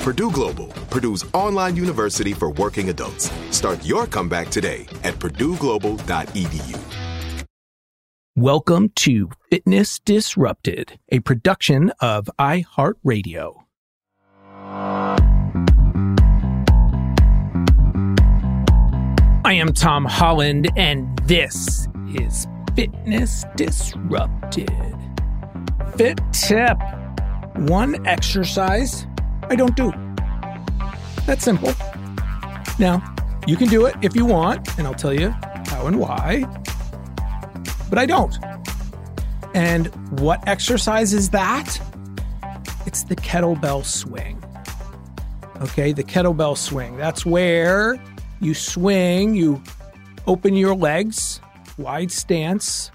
[0.00, 3.30] Purdue Global, Purdue's online university for working adults.
[3.50, 6.78] Start your comeback today at purdueglobal.edu.
[8.34, 13.64] Welcome to Fitness Disrupted, a production of iHeartRadio.
[19.44, 24.70] I am Tom Holland, and this is Fitness Disrupted.
[25.96, 26.78] Fit tip
[27.56, 29.06] one exercise
[29.50, 29.92] I don't do.
[31.26, 31.74] That's simple.
[32.78, 33.02] Now,
[33.48, 35.30] you can do it if you want, and I'll tell you
[35.66, 36.44] how and why,
[37.88, 38.36] but I don't.
[39.52, 39.86] And
[40.20, 41.80] what exercise is that?
[42.86, 44.42] It's the kettlebell swing.
[45.60, 46.96] Okay, the kettlebell swing.
[46.96, 48.00] That's where
[48.40, 49.60] you swing, you
[50.28, 51.40] open your legs,
[51.76, 52.92] wide stance,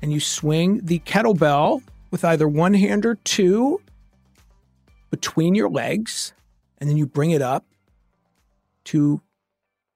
[0.00, 3.80] and you swing the kettlebell with either one hand or two
[5.10, 6.32] between your legs,
[6.78, 7.66] and then you bring it up
[8.84, 9.20] to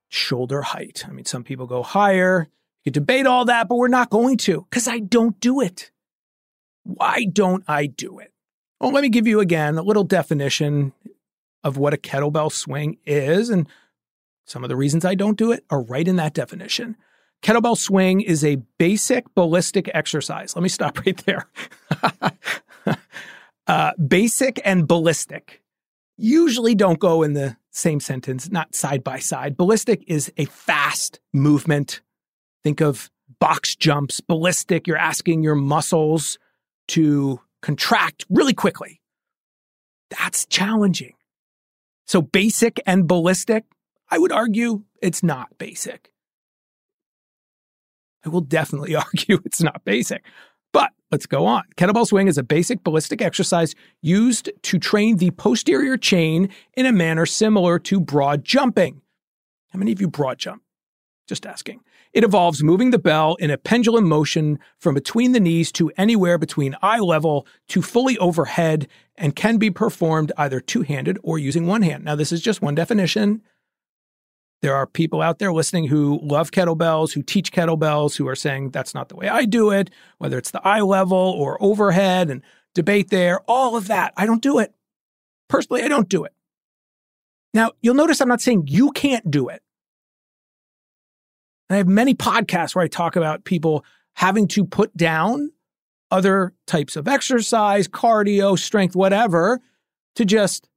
[0.09, 1.05] shoulder height.
[1.09, 2.49] I mean, some people go higher.
[2.85, 5.91] You can debate all that, but we're not going to because I don't do it.
[6.85, 8.33] Why don't I do it?
[8.81, 10.93] Well, let me give you again a little definition
[11.63, 13.49] of what a kettlebell swing is.
[13.49, 13.67] And
[14.45, 16.97] some of the reasons I don't do it are right in that definition.
[17.43, 20.55] Kettlebell swing is a basic ballistic exercise.
[20.55, 21.49] Let me stop right there.
[23.67, 25.63] uh, basic and ballistic
[26.17, 29.57] usually don't go in the same sentence, not side by side.
[29.57, 32.03] Ballistic is a fast movement.
[32.63, 33.11] Think of
[33.41, 34.21] box jumps.
[34.21, 36.39] Ballistic, you're asking your muscles
[36.89, 39.01] to contract really quickly.
[40.11, 41.15] That's challenging.
[42.07, 43.65] So, basic and ballistic,
[44.11, 46.13] I would argue it's not basic.
[48.25, 50.25] I will definitely argue it's not basic.
[50.75, 51.63] But let's go on.
[51.77, 56.93] Kettlebell swing is a basic ballistic exercise used to train the posterior chain in a
[56.93, 59.01] manner similar to broad jumping.
[59.69, 60.63] How many of you broad jump?
[61.29, 61.81] Just asking.
[62.13, 66.39] It involves moving the bell in a pendulum motion from between the knees to anywhere
[66.39, 71.67] between eye level to fully overhead and can be performed either two handed or using
[71.67, 72.05] one hand.
[72.05, 73.43] Now, this is just one definition.
[74.65, 78.71] There are people out there listening who love kettlebells, who teach kettlebells, who are saying
[78.71, 82.41] that's not the way I do it, whether it's the eye level or overhead and
[82.75, 84.15] debate there, all of that.
[84.17, 84.73] I don't do it.
[85.51, 86.33] Personally, I don't do it.
[87.53, 89.61] Now, you'll notice I'm not saying you can't do it.
[91.69, 93.85] I have many podcasts where I talk about people
[94.15, 95.53] having to put down
[96.11, 99.61] other types of exercise, cardio, strength, whatever,
[100.15, 100.71] to just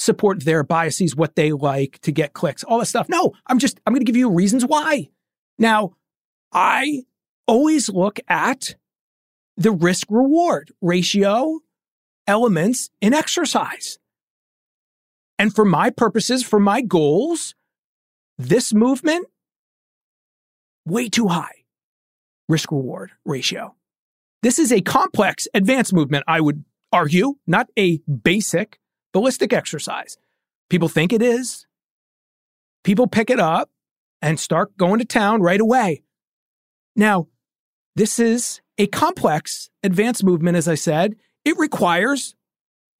[0.00, 3.08] support their biases, what they like to get clicks, all that stuff.
[3.10, 5.10] No, I'm just, I'm going to give you reasons why.
[5.58, 5.92] Now,
[6.52, 7.02] I
[7.46, 8.76] always look at
[9.58, 11.60] the risk reward ratio
[12.26, 13.98] elements in exercise.
[15.38, 17.54] And for my purposes, for my goals,
[18.38, 19.26] this movement,
[20.86, 21.64] way too high
[22.48, 23.74] risk reward ratio.
[24.42, 28.80] This is a complex advanced movement, I would argue, not a basic
[29.12, 30.16] ballistic exercise.
[30.68, 31.66] People think it is.
[32.84, 33.70] People pick it up
[34.22, 36.02] and start going to town right away.
[36.96, 37.28] Now,
[37.96, 41.16] this is a complex advanced movement, as I said.
[41.44, 42.34] It requires,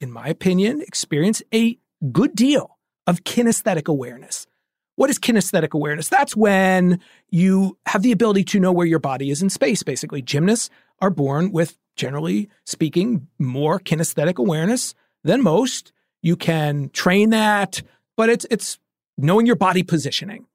[0.01, 1.79] in my opinion, experience a
[2.13, 4.47] good deal of kinesthetic awareness.
[4.97, 6.09] What is kinesthetic awareness?
[6.09, 10.21] That's when you have the ability to know where your body is in space, basically.
[10.21, 10.69] Gymnasts
[11.01, 15.93] are born with, generally speaking, more kinesthetic awareness than most.
[16.23, 17.83] You can train that,
[18.17, 18.79] but it's, it's
[19.17, 20.47] knowing your body positioning.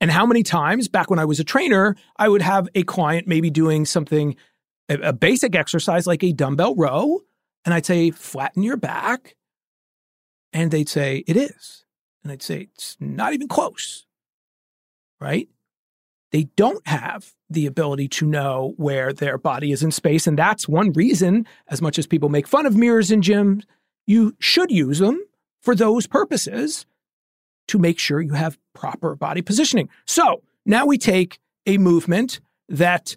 [0.00, 3.26] And how many times back when I was a trainer, I would have a client
[3.26, 4.36] maybe doing something,
[4.88, 7.20] a, a basic exercise like a dumbbell row,
[7.64, 9.36] and I'd say, flatten your back.
[10.52, 11.84] And they'd say, it is.
[12.22, 14.06] And I'd say, it's not even close,
[15.20, 15.48] right?
[16.32, 20.26] They don't have the ability to know where their body is in space.
[20.26, 23.64] And that's one reason, as much as people make fun of mirrors in gyms,
[24.06, 25.20] you should use them
[25.60, 26.86] for those purposes
[27.68, 29.88] to make sure you have proper body positioning.
[30.06, 33.16] So now we take a movement that,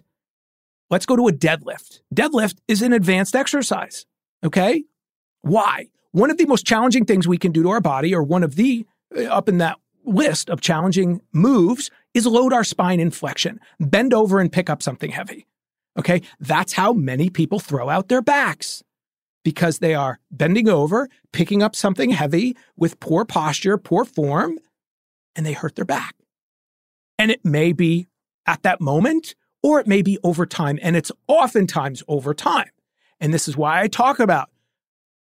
[0.90, 2.00] let's go to a deadlift.
[2.14, 4.06] Deadlift is an advanced exercise.
[4.44, 4.84] Okay.
[5.42, 5.86] Why?
[6.12, 8.56] One of the most challenging things we can do to our body, or one of
[8.56, 8.84] the
[9.16, 14.12] uh, up in that list of challenging moves is load our spine in flexion, bend
[14.12, 15.46] over and pick up something heavy.
[15.96, 16.22] Okay.
[16.40, 18.82] That's how many people throw out their backs
[19.44, 24.58] because they are bending over, picking up something heavy with poor posture, poor form,
[25.34, 26.14] and they hurt their back.
[27.18, 28.08] And it may be
[28.46, 30.78] at that moment or it may be over time.
[30.82, 32.70] And it's oftentimes over time.
[33.20, 34.48] And this is why I talk about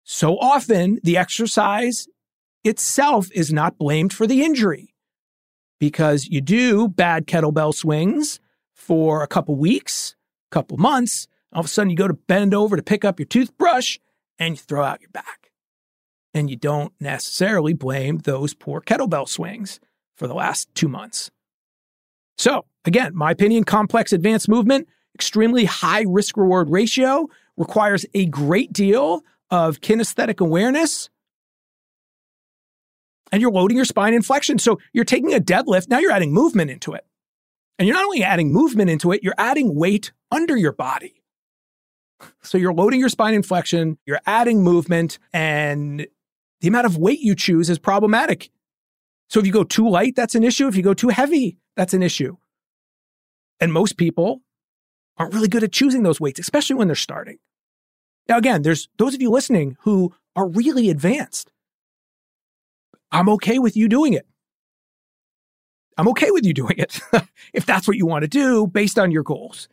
[0.02, 2.08] so often the exercise
[2.62, 4.94] itself is not blamed for the injury
[5.78, 8.40] because you do bad kettlebell swings
[8.72, 10.16] for a couple weeks,
[10.50, 11.26] couple months.
[11.54, 13.98] All of a sudden, you go to bend over to pick up your toothbrush
[14.38, 15.50] and you throw out your back.
[16.32, 19.78] And you don't necessarily blame those poor kettlebell swings
[20.16, 21.30] for the last two months.
[22.36, 28.72] So, again, my opinion complex advanced movement, extremely high risk reward ratio, requires a great
[28.72, 31.08] deal of kinesthetic awareness
[33.34, 34.60] and you're loading your spine in flexion.
[34.60, 37.04] So you're taking a deadlift, now you're adding movement into it.
[37.80, 41.23] And you're not only adding movement into it, you're adding weight under your body.
[42.43, 46.06] So you're loading your spine in flexion, you're adding movement, and
[46.61, 48.50] the amount of weight you choose is problematic.
[49.28, 50.69] So if you go too light, that's an issue.
[50.69, 52.37] If you go too heavy, that's an issue.
[53.61, 54.43] And most people
[55.16, 57.38] aren't really good at choosing those weights, especially when they're starting.
[58.28, 61.52] Now, again, there's those of you listening who are really advanced.
[63.12, 64.26] I'm okay with you doing it.
[65.96, 66.99] I'm okay with you doing it
[67.52, 69.69] if that's what you want to do based on your goals,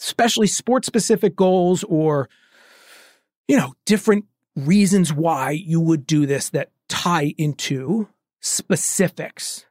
[0.00, 2.28] especially sports specific goals or,
[3.46, 4.24] you know, different
[4.56, 8.08] reasons why you would do this that tie into
[8.40, 9.66] specifics.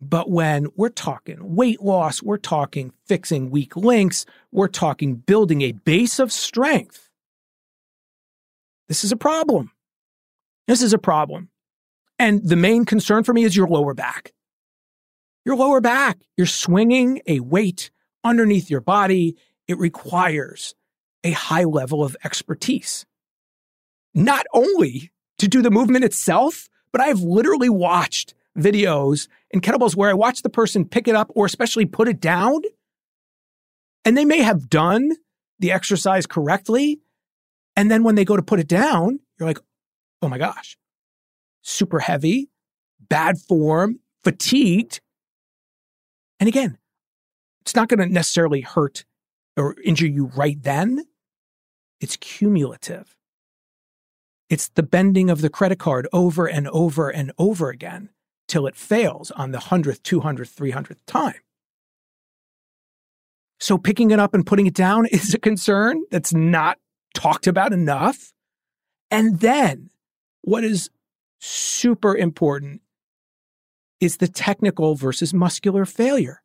[0.00, 5.72] But when we're talking weight loss, we're talking fixing weak links, we're talking building a
[5.72, 7.10] base of strength.
[8.88, 9.72] This is a problem.
[10.66, 11.48] This is a problem.
[12.18, 14.32] And the main concern for me is your lower back.
[15.44, 17.90] Your lower back, you're swinging a weight
[18.24, 19.36] underneath your body.
[19.68, 20.74] It requires
[21.24, 23.04] a high level of expertise.
[24.14, 30.08] Not only to do the movement itself, but I've literally watched videos in kettlebells where
[30.08, 32.62] I watch the person pick it up or especially put it down.
[34.04, 35.12] And they may have done
[35.58, 37.00] the exercise correctly.
[37.74, 39.58] And then when they go to put it down, you're like,
[40.22, 40.78] oh my gosh,
[41.62, 42.48] super heavy,
[43.08, 45.00] bad form, fatigued.
[46.40, 46.78] And again,
[47.62, 49.04] it's not going to necessarily hurt
[49.56, 51.04] or injure you right then.
[52.00, 53.16] It's cumulative.
[54.48, 58.10] It's the bending of the credit card over and over and over again
[58.46, 61.40] till it fails on the 100th, 200th, 300th time.
[63.58, 66.78] So picking it up and putting it down is a concern that's not
[67.14, 68.32] talked about enough.
[69.10, 69.90] And then
[70.42, 70.90] what is
[71.40, 72.82] super important
[74.00, 76.42] is the technical versus muscular failure.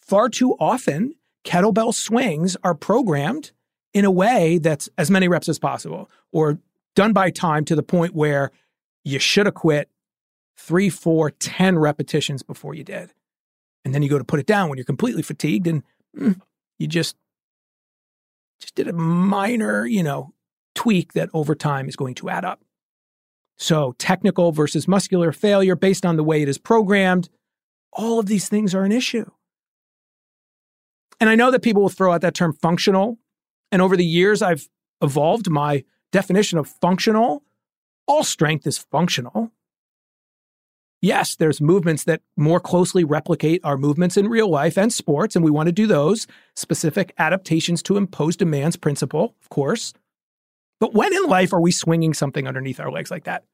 [0.00, 1.14] Far too often,
[1.44, 3.52] kettlebell swings are programmed
[3.94, 6.58] in a way that's as many reps as possible or
[6.94, 8.50] done by time to the point where
[9.04, 9.88] you should have quit
[10.56, 13.12] three, four, ten repetitions before you did.
[13.84, 15.82] And then you go to put it down when you're completely fatigued and
[16.16, 16.40] mm,
[16.78, 17.16] you just
[18.60, 20.34] just did a minor, you know,
[20.74, 22.60] tweak that over time is going to add up.
[23.56, 27.28] So, technical versus muscular failure based on the way it is programmed,
[27.92, 29.30] all of these things are an issue.
[31.20, 33.18] And I know that people will throw out that term functional.
[33.72, 34.68] And over the years, I've
[35.02, 37.42] evolved my definition of functional.
[38.06, 39.52] All strength is functional.
[41.00, 45.44] Yes, there's movements that more closely replicate our movements in real life and sports, and
[45.44, 49.92] we want to do those specific adaptations to impose demands principle, of course.
[50.80, 53.44] But when in life are we swinging something underneath our legs like that?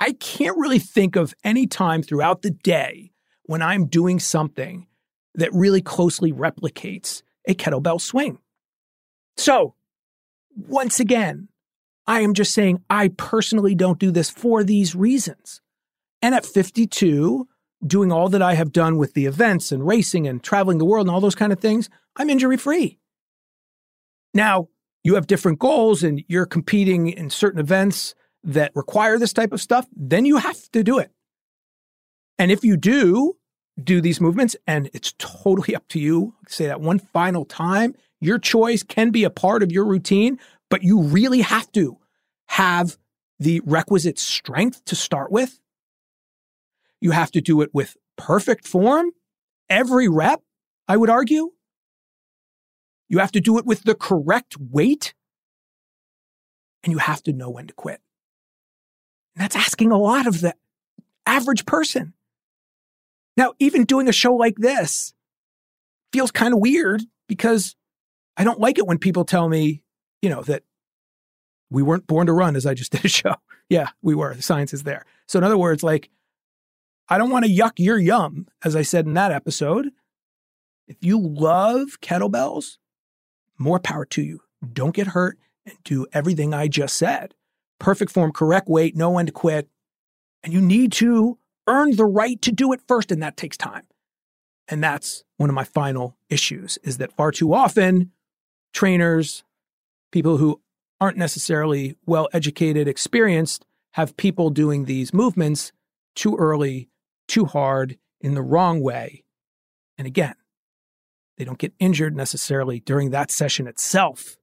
[0.00, 3.12] I can't really think of any time throughout the day
[3.44, 4.86] when I'm doing something
[5.34, 8.38] that really closely replicates a kettlebell swing.
[9.36, 9.74] So,
[10.56, 11.48] once again,
[12.06, 15.60] I am just saying I personally don't do this for these reasons.
[16.22, 17.48] And at 52,
[17.86, 21.06] doing all that I have done with the events and racing and traveling the world
[21.06, 22.98] and all those kind of things, I'm injury free.
[24.32, 24.68] Now,
[25.02, 29.60] you have different goals and you're competing in certain events that require this type of
[29.60, 31.10] stuff, then you have to do it.
[32.38, 33.36] And if you do
[33.82, 38.38] do these movements, and it's totally up to you, say that one final time, your
[38.38, 40.38] choice can be a part of your routine,
[40.70, 41.98] but you really have to
[42.46, 42.96] have
[43.38, 45.60] the requisite strength to start with
[47.04, 49.10] you have to do it with perfect form,
[49.68, 50.40] every rep,
[50.88, 51.50] I would argue.
[53.10, 55.12] You have to do it with the correct weight.
[56.82, 58.00] And you have to know when to quit.
[59.36, 60.54] And that's asking a lot of the
[61.26, 62.14] average person.
[63.36, 65.12] Now, even doing a show like this
[66.12, 67.74] feels kind of weird because
[68.36, 69.82] I don't like it when people tell me,
[70.22, 70.62] you know, that
[71.70, 73.34] we weren't born to run as I just did a show.
[73.68, 74.34] Yeah, we were.
[74.34, 75.04] The science is there.
[75.26, 76.10] So, in other words, like
[77.08, 79.90] I don't want to yuck your yum, as I said in that episode.
[80.86, 82.76] If you love kettlebells,
[83.58, 84.40] more power to you.
[84.72, 87.34] Don't get hurt and do everything I just said.
[87.78, 89.68] Perfect form, correct weight, know when to quit.
[90.42, 93.84] And you need to earn the right to do it first, and that takes time.
[94.68, 98.12] And that's one of my final issues is that far too often
[98.72, 99.44] trainers,
[100.10, 100.60] people who
[101.00, 105.72] aren't necessarily well educated, experienced, have people doing these movements
[106.14, 106.88] too early
[107.28, 109.24] too hard in the wrong way.
[109.98, 110.34] And again,
[111.36, 114.36] they don't get injured necessarily during that session itself.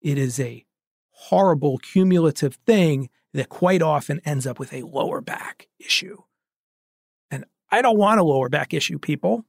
[0.00, 0.64] It is a
[1.10, 6.18] horrible cumulative thing that quite often ends up with a lower back issue.
[7.72, 9.44] I don't want a lower back issue, people.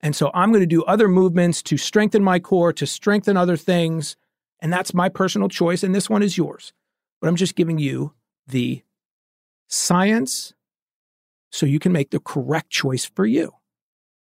[0.00, 3.56] And so I'm going to do other movements to strengthen my core, to strengthen other
[3.56, 4.16] things.
[4.60, 5.82] And that's my personal choice.
[5.82, 6.72] And this one is yours.
[7.20, 8.12] But I'm just giving you
[8.46, 8.82] the
[9.68, 10.54] science
[11.50, 13.52] so you can make the correct choice for you.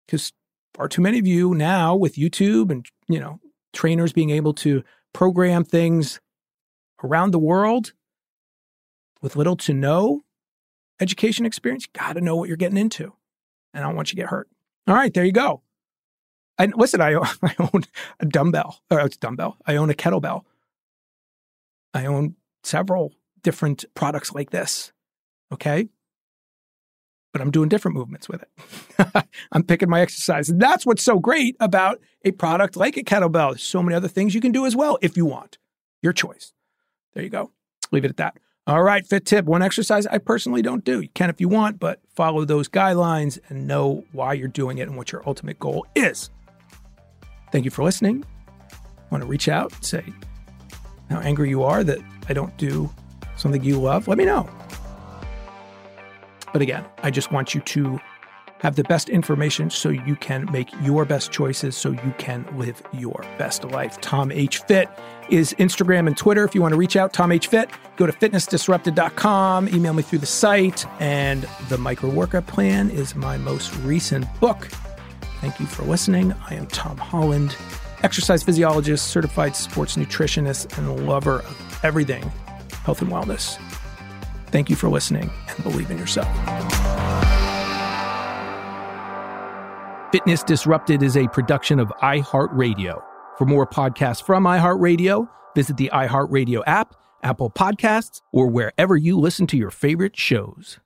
[0.05, 0.31] Because
[0.73, 3.39] far too many of you now with YouTube and, you know,
[3.73, 4.83] trainers being able to
[5.13, 6.19] program things
[7.03, 7.93] around the world
[9.21, 10.21] with little to no
[10.99, 13.13] education experience, got to know what you're getting into.
[13.75, 14.49] And I don't want you to get hurt.
[14.87, 15.61] All right, there you go.
[16.57, 17.13] And listen, I,
[17.43, 17.83] I own
[18.19, 19.57] a dumbbell, or it's dumbbell.
[19.67, 20.45] I own a kettlebell.
[21.93, 23.13] I own several
[23.43, 24.91] different products like this.
[25.53, 25.89] Okay
[27.35, 29.27] but I'm doing different movements with it.
[29.51, 30.47] I'm picking my exercise.
[30.47, 33.49] And that's what's so great about a product like a kettlebell.
[33.49, 35.57] There's so many other things you can do as well if you want.
[36.01, 36.53] Your choice.
[37.13, 37.51] There you go.
[37.91, 38.37] Leave it at that.
[38.67, 39.45] All right, fit tip.
[39.45, 40.99] One exercise I personally don't do.
[40.99, 44.87] You can if you want, but follow those guidelines and know why you're doing it
[44.87, 46.31] and what your ultimate goal is.
[47.51, 48.25] Thank you for listening.
[49.11, 50.03] Want to reach out, and say
[51.11, 52.89] how angry you are that I don't do
[53.37, 54.07] something you love?
[54.07, 54.49] Let me know.
[56.51, 57.99] But again, I just want you to
[58.65, 62.81] have the best information so you can make your best choices so you can live
[62.93, 64.01] your best life.
[64.01, 64.57] Tom H.
[64.63, 64.89] Fit
[65.29, 66.43] is Instagram and Twitter.
[66.43, 67.45] If you want to reach out, Tom H.
[67.45, 70.83] Fit, go to fitnessdisrupted.com, email me through the site.
[70.99, 74.67] And the micro workout plan is my most recent book.
[75.41, 76.33] Thank you for listening.
[76.49, 77.55] I am Tom Holland,
[78.01, 82.23] exercise physiologist, certified sports nutritionist, and lover of everything
[82.83, 83.59] health and wellness.
[84.47, 87.04] Thank you for listening and believe in yourself.
[90.15, 93.03] Fitness Disrupted is a production of iHeartRadio.
[93.37, 99.45] For more podcasts from iHeartRadio, visit the iHeartRadio app, Apple Podcasts, or wherever you listen
[99.47, 100.79] to your favorite shows.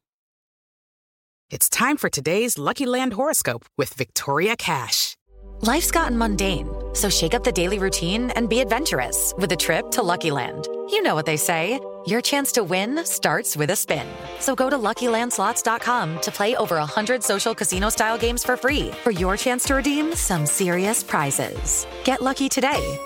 [1.52, 5.16] It's time for today's Lucky Land horoscope with Victoria Cash.
[5.62, 9.92] Life's gotten mundane, so shake up the daily routine and be adventurous with a trip
[9.92, 10.68] to Lucky Land.
[10.90, 11.80] You know what they say.
[12.08, 14.08] Your chance to win starts with a spin.
[14.40, 19.36] So go to LuckyLandSlots.com to play over 100 social casino-style games for free for your
[19.38, 21.86] chance to redeem some serious prizes.
[22.04, 22.98] Get lucky today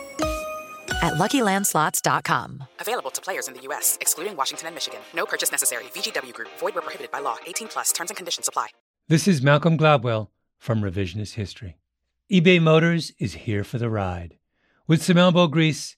[1.02, 2.64] at LuckyLandSlots.com.
[2.80, 5.02] Available to players in the U.S., excluding Washington and Michigan.
[5.14, 5.84] No purchase necessary.
[5.96, 7.38] VGW Group, void where prohibited by law.
[7.46, 8.68] 18 plus terms and conditions apply.
[9.10, 11.78] This is Malcolm Gladwell from Revisionist History.
[12.32, 14.38] eBay Motors is here for the ride.
[14.88, 15.98] With some elbow grease,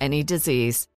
[0.00, 0.86] any disease.